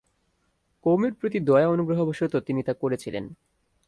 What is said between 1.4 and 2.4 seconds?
দয়া অনুগ্রহবশত